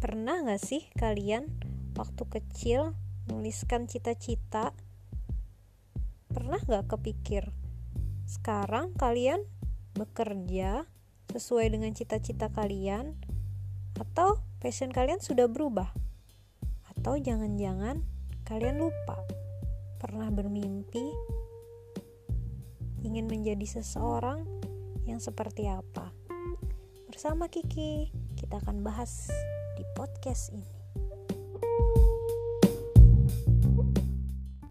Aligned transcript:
Pernah 0.00 0.48
gak 0.48 0.64
sih 0.64 0.88
kalian 0.96 1.44
waktu 1.92 2.24
kecil 2.24 2.96
nuliskan 3.28 3.84
cita-cita? 3.84 4.72
Pernah 6.32 6.56
gak 6.64 6.96
kepikir 6.96 7.52
sekarang 8.24 8.96
kalian 8.96 9.44
bekerja 9.92 10.88
sesuai 11.28 11.76
dengan 11.76 11.92
cita-cita 11.92 12.48
kalian? 12.48 13.12
Atau 14.00 14.40
passion 14.64 14.88
kalian 14.88 15.20
sudah 15.20 15.52
berubah? 15.52 15.92
Atau 16.96 17.20
jangan-jangan 17.20 18.00
kalian 18.48 18.80
lupa 18.80 19.20
pernah 20.00 20.32
bermimpi 20.32 21.12
ingin 23.04 23.28
menjadi 23.28 23.68
seseorang 23.68 24.48
yang 25.04 25.20
seperti 25.20 25.68
apa? 25.68 26.08
Bersama 27.04 27.52
Kiki, 27.52 28.08
kita 28.40 28.64
akan 28.64 28.80
bahas 28.80 29.28
di 29.80 29.88
podcast 29.96 30.52
ini. 30.52 30.79